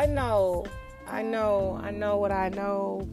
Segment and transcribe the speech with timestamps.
[0.00, 0.64] I know,
[1.06, 3.06] I know, I know what I know.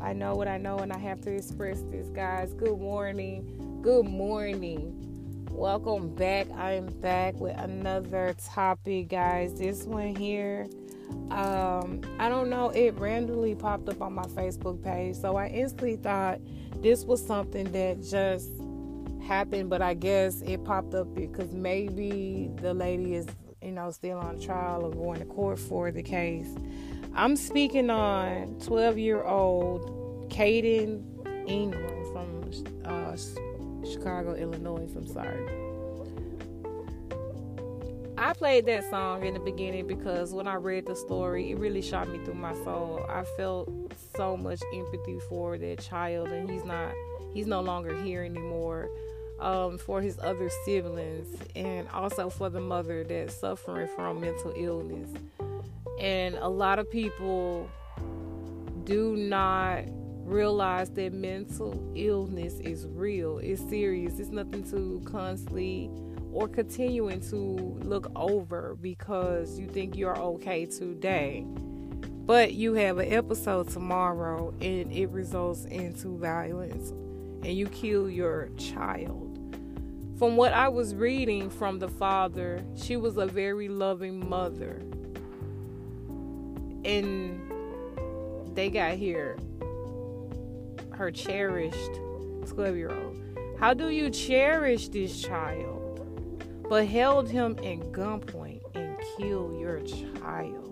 [0.00, 2.54] I know what I know, and I have to express this, guys.
[2.54, 3.80] Good morning.
[3.82, 4.94] Good morning.
[5.50, 6.46] Welcome back.
[6.54, 9.58] I am back with another topic, guys.
[9.58, 10.68] This one here,
[11.32, 15.96] um, I don't know, it randomly popped up on my Facebook page, so I instantly
[15.96, 16.38] thought
[16.76, 18.48] this was something that just
[19.26, 23.26] happened, but I guess it popped up because maybe the lady is,
[23.62, 26.48] you know, still on trial or going to court for the case.
[27.14, 31.02] I'm speaking on 12 year old Kaden
[31.48, 32.50] Ingram from
[32.84, 33.16] uh,
[33.90, 34.90] Chicago, Illinois.
[34.96, 35.68] I'm sorry.
[38.16, 41.80] I played that song in the beginning because when I read the story, it really
[41.80, 43.06] shot me through my soul.
[43.08, 43.70] I felt
[44.16, 46.92] so much empathy for that child, and he's not,
[47.32, 48.88] he's no longer here anymore
[49.40, 55.10] um, for his other siblings and also for the mother that's suffering from mental illness.
[56.00, 57.68] And a lot of people
[58.84, 59.84] do not
[60.24, 65.90] realize that mental illness is real, it's serious, it's nothing to constantly
[66.32, 67.36] or continuing to
[67.82, 71.44] look over because you think you're okay today.
[72.26, 76.90] But you have an episode tomorrow and it results into violence
[77.42, 79.27] and you kill your child
[80.18, 84.82] from what I was reading from the father, she was a very loving mother.
[86.84, 87.40] And
[88.54, 89.38] they got here
[90.90, 92.00] her cherished
[92.46, 93.20] 12 year old.
[93.60, 100.64] How do you cherish this child, but held him in gunpoint and kill your child?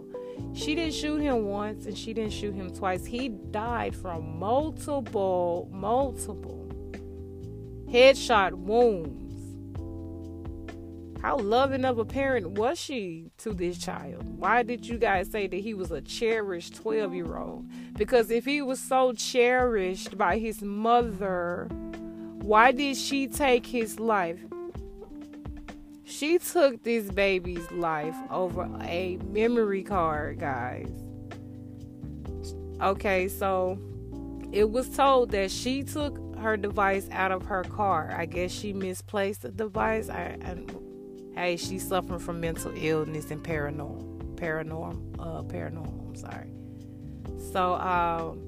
[0.55, 3.05] She didn't shoot him once and she didn't shoot him twice.
[3.06, 6.69] He died from multiple, multiple
[7.88, 9.25] headshot wounds
[11.26, 14.38] how loving of a parent was she to this child?
[14.38, 17.66] Why did you guys say that he was a cherished 12 year old?
[17.94, 21.66] Because if he was so cherished by his mother,
[22.42, 24.38] why did she take his life?
[26.04, 30.93] She took this baby's life over a memory card, guys.
[32.81, 33.81] Okay, so
[34.53, 38.14] it was told that she took her device out of her car.
[38.16, 40.08] I guess she misplaced the device.
[40.08, 40.85] I, I
[41.36, 46.08] hey, she's suffering from mental illness and paranormal, paranormal, uh, paranormal.
[46.08, 46.50] I'm sorry.
[47.52, 48.47] So, um,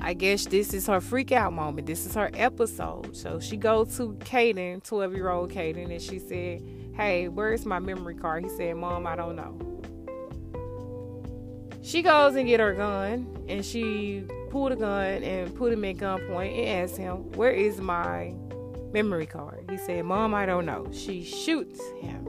[0.00, 1.86] I guess this is her freak out moment.
[1.86, 3.16] This is her episode.
[3.16, 6.62] So she goes to Kaden, 12 year old Kaden, and she said,
[6.94, 8.44] Hey, where's my memory card?
[8.44, 9.58] He said, Mom, I don't know.
[11.82, 15.96] She goes and get her gun, and she pulled a gun and put him at
[15.96, 18.32] gunpoint and asked him, Where is my
[18.92, 19.66] memory card.
[19.70, 20.88] He said, Mom, I don't know.
[20.92, 22.24] She shoots him.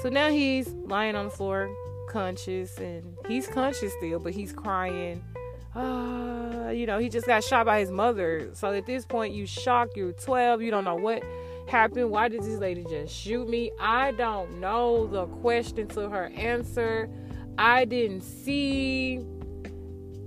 [0.00, 1.74] So now he's lying on the floor,
[2.08, 5.24] conscious, and he's conscious still, but he's crying.
[5.74, 8.50] Uh, you know, he just got shot by his mother.
[8.52, 11.22] So at this point, you shocked, you're 12, you don't know what
[11.68, 12.10] happened.
[12.10, 13.70] Why did this lady just shoot me?
[13.78, 17.08] I don't know the question to her answer.
[17.56, 19.24] I didn't see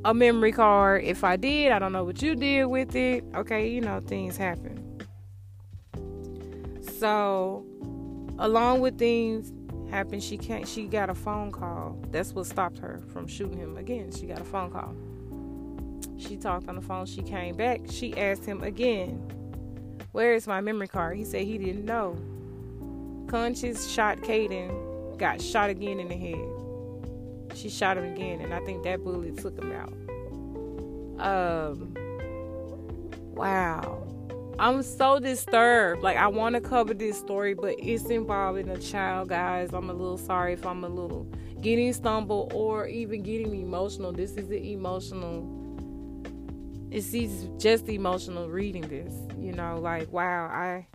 [0.06, 1.04] a memory card.
[1.04, 3.26] If I did, I don't know what you did with it.
[3.34, 5.02] Okay, you know, things happen.
[7.00, 7.66] So,
[8.38, 9.52] along with things
[9.90, 12.00] happen, she can't she got a phone call.
[12.12, 14.12] That's what stopped her from shooting him again.
[14.12, 14.96] She got a phone call.
[16.18, 17.08] She talked on the phone.
[17.08, 17.82] She came back.
[17.90, 19.18] She asked him again,
[20.12, 21.18] Where is my memory card?
[21.18, 22.16] He said he didn't know.
[23.28, 26.55] Conscious shot Kaden, got shot again in the head
[27.56, 29.94] she shot him again, and I think that bullet took him out.
[31.20, 31.94] Um,
[33.34, 34.02] wow.
[34.58, 36.02] I'm so disturbed.
[36.02, 39.74] Like I want to cover this story, but it's involving a child, guys.
[39.74, 41.28] I'm a little sorry if I'm a little
[41.62, 44.12] getting stumbled or even getting emotional.
[44.12, 45.64] This is an emotional.
[46.92, 47.12] It's
[47.62, 49.14] just emotional reading this.
[49.38, 50.88] You know, like wow, I.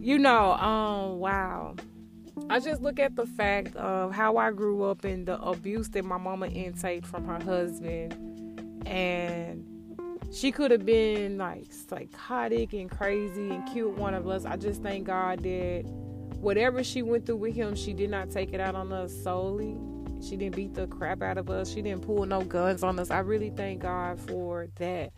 [0.00, 1.74] You know, um, wow.
[2.50, 6.04] I just look at the fact of how I grew up and the abuse that
[6.04, 8.14] my mama intake from her husband,
[8.86, 9.64] and
[10.32, 14.44] she could have been like psychotic and crazy and killed one of us.
[14.44, 15.84] I just thank God that
[16.40, 19.76] whatever she went through with him, she did not take it out on us solely.
[20.20, 21.72] She didn't beat the crap out of us.
[21.72, 23.10] She didn't pull no guns on us.
[23.10, 25.12] I really thank God for that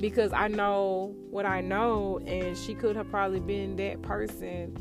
[0.00, 4.76] because I know what I know, and she could have probably been that person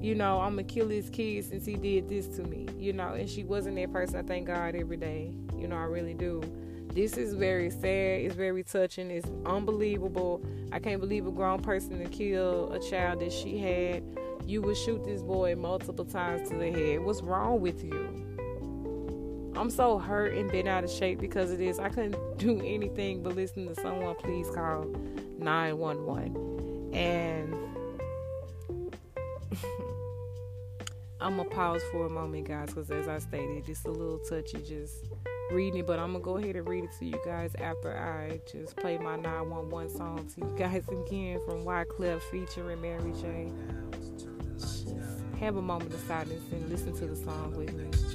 [0.00, 3.44] you know, I'm his kid since he did this to me, you know, and she
[3.44, 4.16] wasn't that person.
[4.16, 6.42] I thank God every day, you know, I really do.
[6.94, 10.42] This is very sad, it's very touching, it's unbelievable.
[10.72, 14.02] I can't believe a grown person to kill a child that she had.
[14.44, 17.04] You would shoot this boy multiple times to the head.
[17.04, 18.26] What's wrong with you?
[19.54, 21.78] I'm so hurt and bent out of shape because of this.
[21.78, 24.86] I couldn't do anything but listen to someone please call
[25.38, 26.94] 911.
[26.94, 27.69] And
[31.20, 34.58] I'm gonna pause for a moment, guys, because as I stated, just a little touchy
[34.62, 34.94] just
[35.50, 38.40] reading it, but I'm gonna go ahead and read it to you guys after I
[38.50, 43.52] just play my 911 song to you guys again from Wyclef featuring Mary J.
[45.40, 48.09] Have a moment of silence and listen to the song with me.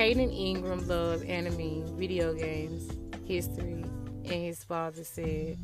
[0.00, 2.90] Kaden Ingram loved anime, video games,
[3.26, 3.84] history,
[4.24, 5.58] and his father said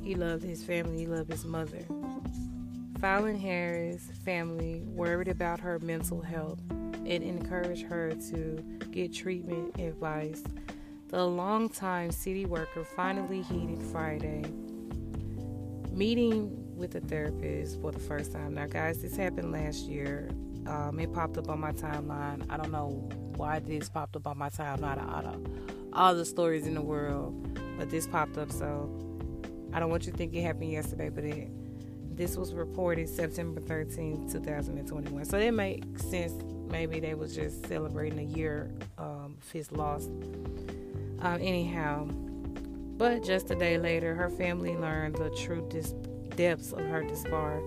[0.00, 1.84] he loved his family, he loved his mother.
[3.00, 8.62] Fallon Harris' family worried about her mental health and encouraged her to
[8.92, 10.44] get treatment advice.
[11.08, 14.44] The longtime city worker finally heeded Friday,
[15.90, 18.54] meeting with a therapist for the first time.
[18.54, 20.28] Now, guys, this happened last year.
[20.66, 22.44] Um, it popped up on my timeline.
[22.50, 25.46] I don't know why this popped up on my timeline out of
[25.92, 28.50] all the stories in the world, but this popped up.
[28.50, 28.90] So
[29.72, 31.48] I don't want you to think it happened yesterday, but it
[32.16, 35.24] this was reported September 13, 2021.
[35.26, 36.32] So that makes sense.
[36.70, 40.06] Maybe they was just celebrating a year um, of his loss.
[40.06, 42.06] Um, anyhow,
[42.96, 45.94] but just a day later, her family learned the true dis-
[46.36, 47.60] depths of her despair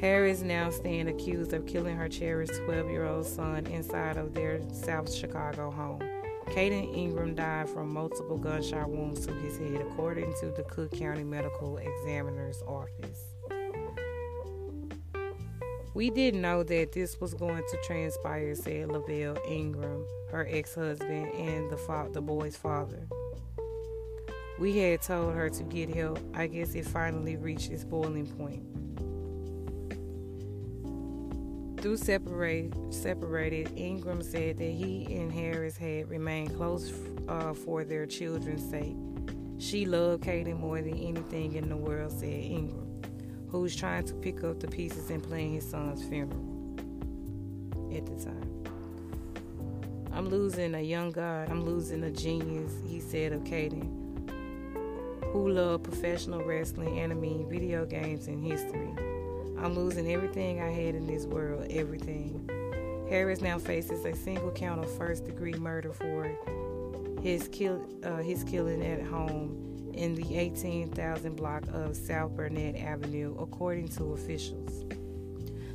[0.00, 4.32] Harris is now staying accused of killing her cherished 12 year old son inside of
[4.32, 6.00] their South Chicago home.
[6.46, 11.24] Kaden Ingram died from multiple gunshot wounds to his head, according to the Cook County
[11.24, 13.24] Medical Examiner's Office.
[15.94, 21.34] We didn't know that this was going to transpire, said Lavelle Ingram, her ex husband
[21.34, 23.08] and the, fa- the boy's father.
[24.60, 26.20] We had told her to get help.
[26.34, 28.77] I guess it finally reached its boiling point.
[31.80, 36.92] Through separate, separated, Ingram said that he and Harris had remained close
[37.28, 38.96] uh, for their children's sake.
[39.58, 43.00] She loved Kaden more than anything in the world, said Ingram,
[43.48, 46.44] who was trying to pick up the pieces and plan his son's funeral
[47.94, 48.64] at the time.
[50.12, 51.48] I'm losing a young God.
[51.48, 53.88] I'm losing a genius, he said of Kaden,
[55.32, 58.90] who loved professional wrestling, anime, video games, and history.
[59.62, 62.48] I'm losing everything I had in this world, everything.
[63.08, 66.30] Harris now faces a single count of first degree murder for
[67.22, 73.36] his kill uh, his killing at home in the 18,000 block of South Burnett Avenue,
[73.40, 74.84] according to officials.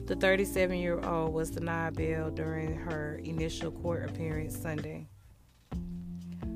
[0.05, 5.07] The 37 year old was denied bail during her initial court appearance Sunday.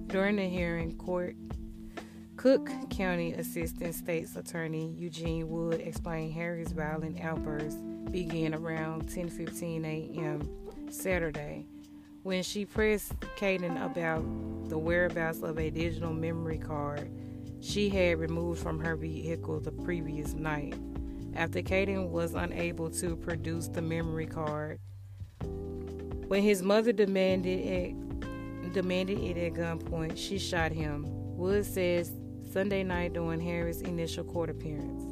[0.08, 1.36] During the hearing, court
[2.48, 7.78] Cook County Assistant State's Attorney Eugene Wood explained Harris' violent outburst
[8.10, 10.50] began around 10:15 a.m.
[10.90, 11.66] Saturday
[12.24, 14.24] when she pressed Kaden about
[14.70, 17.12] the whereabouts of a digital memory card
[17.60, 20.74] she had removed from her vehicle the previous night.
[21.36, 24.80] After Kaden was unable to produce the memory card,
[26.30, 31.08] when his mother demanded it, demanded it at gunpoint, she shot him.
[31.38, 32.12] Wood says
[32.52, 35.04] Sunday night during Harris' initial court appearance.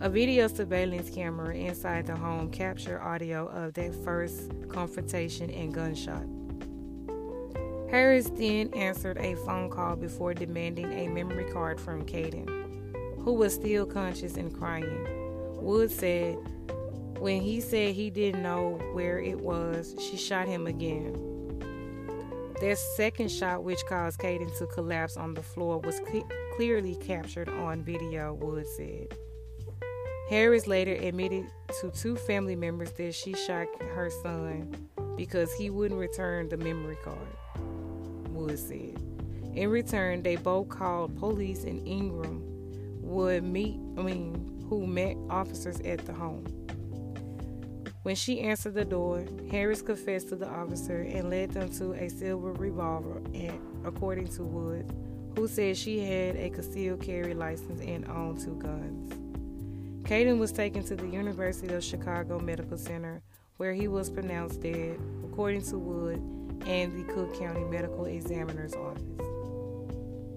[0.00, 6.26] A video surveillance camera inside the home captured audio of that first confrontation and gunshot.
[7.90, 12.46] Harris then answered a phone call before demanding a memory card from Kaden,
[13.20, 15.06] who was still conscious and crying.
[15.62, 16.36] Wood said,
[17.18, 21.25] when he said he didn't know where it was, she shot him again.
[22.60, 27.48] Their second shot, which caused Kaden to collapse on the floor, was cl- clearly captured
[27.50, 29.14] on video, Wood said.
[30.30, 31.46] Harris later admitted
[31.80, 34.74] to two family members that she shot her son
[35.16, 37.18] because he wouldn't return the memory card,
[38.30, 38.98] Wood said.
[39.54, 42.42] In return, they both called police and Ingram
[43.02, 46.65] would meet, I mean, who met officers at the home.
[48.06, 52.08] When she answered the door, Harris confessed to the officer and led them to a
[52.08, 54.92] silver revolver, and according to Woods,
[55.34, 59.12] who said she had a concealed carry license and owned two guns.
[60.04, 63.22] Kaden was taken to the University of Chicago Medical Center,
[63.56, 66.22] where he was pronounced dead, according to Wood
[66.64, 69.02] and the Cook County Medical Examiner's Office.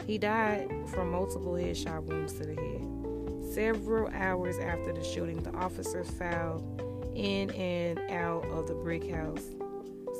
[0.07, 3.53] He died from multiple headshot wounds to the head.
[3.53, 6.88] Several hours after the shooting, the officers filed
[7.19, 9.45] in and out of the brick house.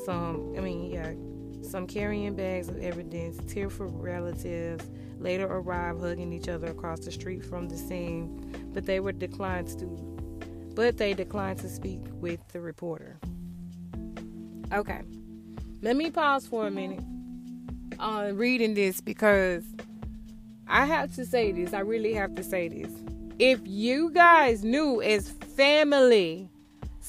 [0.06, 1.13] Some, I mean, yeah,
[1.68, 4.86] some carrying bags of evidence, tearful relatives
[5.18, 9.68] later arrived hugging each other across the street from the scene, but they were declined
[9.79, 9.86] to
[10.75, 13.20] but they declined to speak with the reporter.
[14.72, 15.01] Okay.
[15.82, 17.03] Let me pause for a minute
[18.00, 19.65] on reading this because
[20.68, 21.74] I have to say this.
[21.74, 22.91] I really have to say this.
[23.39, 26.50] If you guys knew as family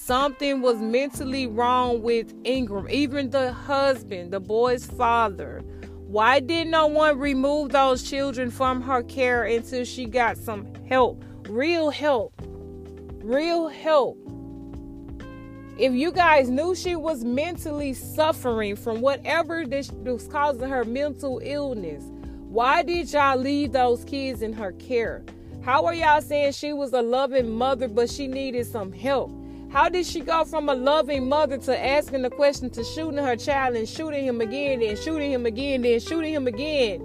[0.03, 5.63] Something was mentally wrong with Ingram, even the husband, the boy's father.
[6.07, 11.23] Why did no one remove those children from her care until she got some help?
[11.51, 12.33] Real help.
[13.23, 14.17] Real help.
[15.77, 21.43] If you guys knew she was mentally suffering from whatever this was causing her mental
[21.45, 22.05] illness,
[22.49, 25.23] why did y'all leave those kids in her care?
[25.63, 29.31] How are y'all saying she was a loving mother, but she needed some help?
[29.71, 33.37] How did she go from a loving mother to asking the question to shooting her
[33.37, 37.01] child and shooting him again, and shooting him again, and shooting him again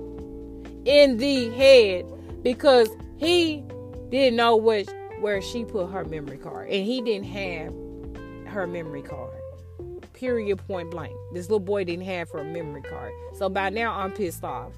[0.86, 2.05] in the head
[2.41, 3.63] because he
[4.10, 7.74] didn't know what where she put her memory card and he didn't have
[8.51, 9.34] her memory card.
[10.13, 11.13] Period point blank.
[11.34, 13.12] This little boy didn't have her memory card.
[13.34, 14.74] So by now I'm pissed off.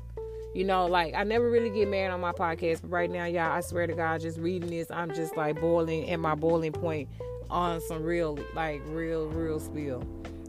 [0.54, 3.52] You know, like I never really get mad on my podcast, but right now, y'all,
[3.52, 7.10] I swear to God, just reading this, I'm just like boiling at my boiling point
[7.50, 10.02] on some real, like real, real spill.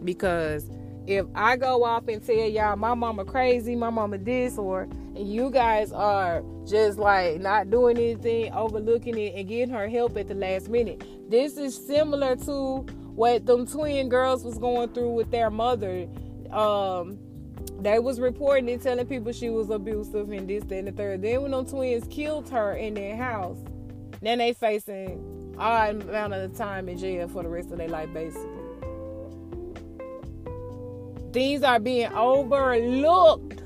[0.05, 0.71] Because
[1.07, 5.33] if I go off and tell y'all my mama crazy, my mama this, or and
[5.33, 10.29] you guys are just like not doing anything, overlooking it, and getting her help at
[10.29, 11.03] the last minute.
[11.31, 16.07] This is similar to what them twin girls was going through with their mother.
[16.51, 17.19] Um,
[17.81, 21.23] they was reporting and telling people she was abusive and this, that, and the third.
[21.23, 23.59] Then when them twins killed her in their house,
[24.21, 28.13] then they facing all amount of time in jail for the rest of their life,
[28.13, 28.49] basically.
[31.33, 33.63] Things are being overlooked.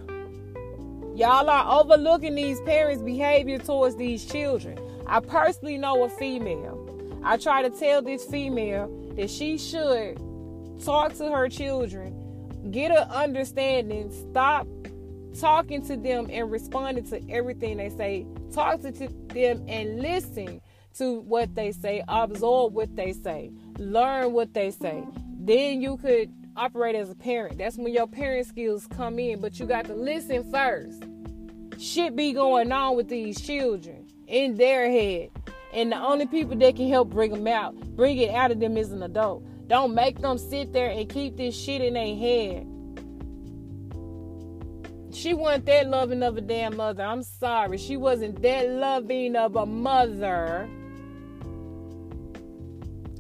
[1.15, 4.79] Y'all are overlooking these parents' behavior towards these children.
[5.07, 6.79] I personally know a female.
[7.23, 10.19] I try to tell this female that she should
[10.83, 14.67] talk to her children, get an understanding, stop
[15.39, 18.27] talking to them and responding to everything they say.
[18.53, 20.61] Talk to them and listen
[20.99, 25.05] to what they say, absorb what they say, learn what they say.
[25.39, 27.59] Then you could operate as a parent.
[27.59, 31.05] That's when your parent skills come in, but you got to listen first.
[31.79, 35.31] Shit be going on with these children in their head.
[35.73, 38.77] And the only people that can help bring them out, bring it out of them
[38.77, 39.45] is an adult.
[39.69, 42.67] Don't make them sit there and keep this shit in their head.
[45.13, 47.03] She wasn't that loving of a damn mother.
[47.03, 47.79] I'm sorry.
[47.79, 50.69] She wasn't that loving of a mother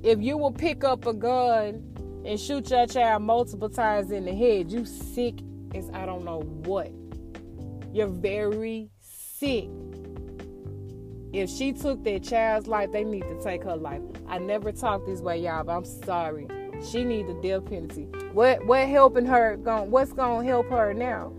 [0.02, 1.82] if you will pick up a gun
[2.24, 5.34] and shoot your child multiple times in the head, you sick
[5.74, 6.90] as I don't know what.
[7.92, 9.68] You're very sick.
[11.32, 14.02] If she took that child's life, they need to take her life.
[14.28, 16.46] I never talk this way, y'all, but I'm sorry.
[16.90, 18.02] She need the death penalty.
[18.32, 21.32] What what helping her going what's gonna help her now?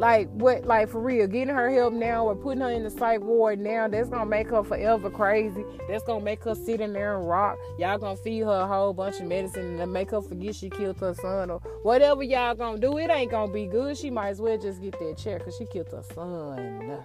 [0.00, 3.20] Like what like for real, getting her help now or putting her in the psych
[3.20, 5.62] ward now, that's gonna make her forever crazy.
[5.90, 7.58] That's gonna make her sit in there and rock.
[7.78, 10.98] Y'all gonna feed her a whole bunch of medicine and make her forget she killed
[11.00, 12.96] her son or whatever y'all gonna do.
[12.96, 13.94] It ain't gonna be good.
[13.98, 17.02] She might as well just get that chair because she killed her son.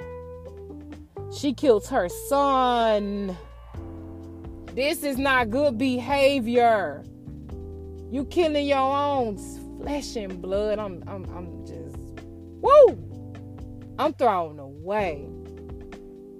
[1.37, 3.35] She killed her son.
[4.67, 7.03] This is not good behavior.
[8.09, 9.37] You killing your own
[9.81, 10.79] flesh and blood.
[10.79, 11.54] I'm I'm I'm
[12.65, 12.97] Woo!
[13.99, 15.27] I'm thrown away.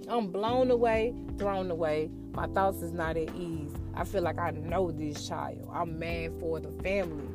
[0.07, 2.09] I'm blown away, thrown away.
[2.33, 3.71] My thoughts is not at ease.
[3.93, 5.69] I feel like I know this child.
[5.71, 7.27] I'm mad for the family.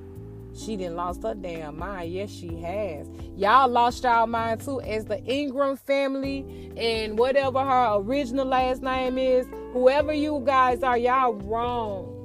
[0.57, 2.13] She didn't lost her damn mind.
[2.13, 3.09] Yes, she has.
[3.37, 9.19] Y'all lost y'all mind too, as the Ingram family and whatever her original last name
[9.19, 9.47] is.
[9.73, 12.20] Whoever you guys are, y'all wrong.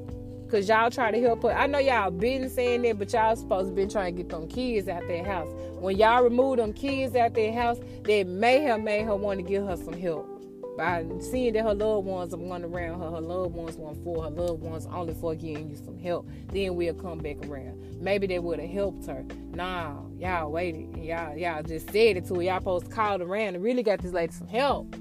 [0.50, 1.52] Cause y'all try to help her.
[1.52, 4.48] I know y'all been saying that, but y'all supposed to been trying to get them
[4.48, 5.50] kids out their house.
[5.80, 9.44] When y'all remove them kids out their house, that may have made her want to
[9.44, 10.30] give her some help.
[10.78, 14.24] by seeing that her loved ones are one around her, her loved ones want for
[14.24, 16.28] her loved ones only for giving you some help.
[16.52, 18.02] Then we'll come back around.
[18.02, 19.26] Maybe they would have helped her.
[19.54, 20.96] Nah, y'all waited.
[20.98, 22.44] Y'all, y'all just said it to her.
[22.44, 24.96] Y'all supposed to call around and really got this lady some help.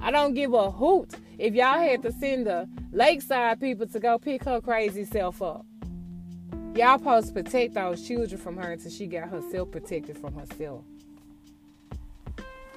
[0.00, 4.18] I don't give a hoot if y'all had to send the lakeside people to go
[4.18, 5.64] pick her crazy self up.
[6.74, 10.84] Y'all supposed to protect those children from her until she got herself protected from herself.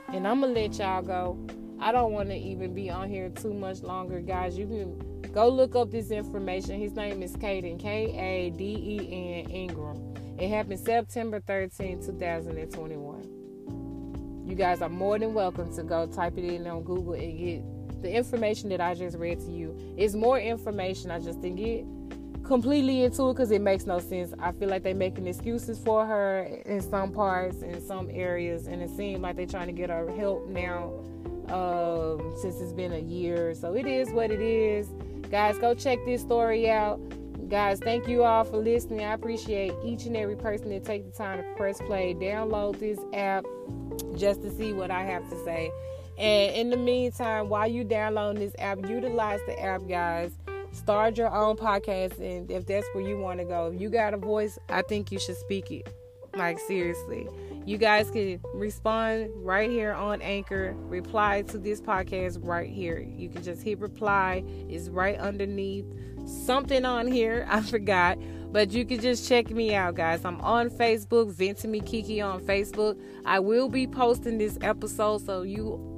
[0.09, 1.39] And I'm gonna let y'all go.
[1.79, 4.57] I don't want to even be on here too much longer, guys.
[4.57, 6.79] You can go look up this information.
[6.79, 10.13] His name is Kaden, K A D E N Ingram.
[10.37, 14.47] It happened September 13, 2021.
[14.47, 17.63] You guys are more than welcome to go type it in on Google and get
[18.01, 19.77] the information that I just read to you.
[19.97, 21.11] is more information.
[21.11, 21.85] I just didn't get
[22.43, 24.33] completely into it because it makes no sense.
[24.39, 28.81] I feel like they're making excuses for her in some parts, in some areas, and
[28.81, 30.93] it seems like they're trying to get her help now
[31.49, 33.53] um, since it's been a year.
[33.53, 34.87] So it is what it is.
[35.29, 36.99] Guys, go check this story out.
[37.47, 39.05] Guys, thank you all for listening.
[39.05, 42.99] I appreciate each and every person that take the time to press play, download this
[43.13, 43.45] app
[44.17, 45.71] just to see what I have to say.
[46.21, 50.31] And in the meantime, while you download this app, utilize the app, guys.
[50.71, 54.13] Start your own podcast, and if that's where you want to go, if you got
[54.13, 55.91] a voice, I think you should speak it.
[56.35, 57.27] Like, seriously.
[57.65, 62.99] You guys can respond right here on Anchor, reply to this podcast right here.
[62.99, 65.85] You can just hit reply, it's right underneath
[66.25, 67.47] something on here.
[67.49, 68.19] I forgot.
[68.51, 70.23] But you can just check me out, guys.
[70.23, 73.01] I'm on Facebook, Vent Me Kiki on Facebook.
[73.25, 75.90] I will be posting this episode, so you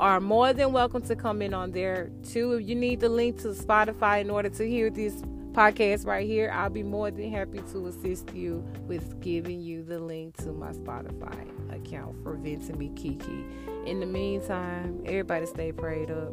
[0.00, 2.54] are more than welcome to come in on there too.
[2.54, 5.20] If you need the link to Spotify in order to hear this
[5.52, 9.98] podcast right here, I'll be more than happy to assist you with giving you the
[9.98, 13.44] link to my Spotify account for Vincent Me Kiki.
[13.84, 16.32] In the meantime, everybody stay prayed up.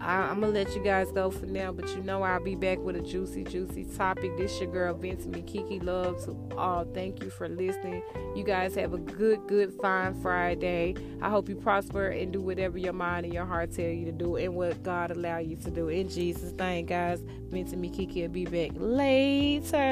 [0.00, 2.78] I, am gonna let you guys go for now, but you know I'll be back
[2.78, 4.36] with a juicy, juicy topic.
[4.36, 6.84] This your girl Vincent Me Kiki Love to all.
[6.84, 8.02] Thank you for listening.
[8.34, 10.94] You guys have a good, good, fine Friday.
[11.22, 14.12] I hope you prosper and do whatever your mind and your heart tell you to
[14.12, 15.88] do and what God allow you to do.
[15.88, 17.22] In Jesus' name, guys.
[17.50, 19.86] Vincent Me Kiki will be back later.